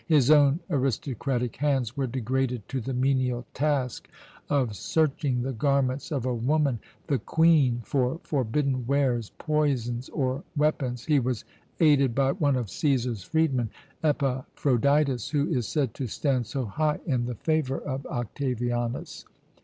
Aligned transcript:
His 0.07 0.31
own 0.31 0.61
aristocratic 0.67 1.57
hands 1.57 1.95
were 1.95 2.07
degraded 2.07 2.67
to 2.69 2.81
the 2.81 2.91
menial 2.91 3.45
task 3.53 4.09
of 4.49 4.75
searching 4.75 5.43
the 5.43 5.53
garments 5.53 6.11
of 6.11 6.25
a 6.25 6.33
woman, 6.33 6.79
the 7.05 7.19
Queen, 7.19 7.81
for 7.83 8.19
forbidden 8.23 8.87
wares, 8.87 9.29
poisons 9.37 10.09
or 10.09 10.43
weapons. 10.57 11.05
He 11.05 11.19
was 11.19 11.45
aided 11.79 12.15
by 12.15 12.31
one 12.31 12.55
of 12.55 12.65
Cæsar's 12.65 13.21
freedmen, 13.23 13.69
Epaphroditus, 14.03 15.29
who 15.29 15.47
is 15.47 15.67
said 15.67 15.93
to 15.93 16.07
stand 16.07 16.47
so 16.47 16.65
high 16.65 16.99
in 17.05 17.27
the 17.27 17.35
favour 17.35 17.77
of 17.77 18.03
Octavianus. 18.07 19.25